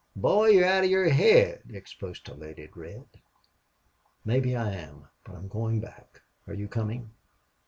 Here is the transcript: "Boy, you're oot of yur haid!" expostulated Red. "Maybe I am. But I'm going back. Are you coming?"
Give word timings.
"Boy, 0.15 0.47
you're 0.47 0.65
oot 0.67 0.83
of 0.85 0.89
yur 0.89 1.09
haid!" 1.09 1.61
expostulated 1.69 2.75
Red. 2.75 3.05
"Maybe 4.25 4.55
I 4.55 4.71
am. 4.71 5.07
But 5.23 5.35
I'm 5.35 5.47
going 5.47 5.79
back. 5.79 6.23
Are 6.47 6.55
you 6.55 6.67
coming?" 6.67 7.11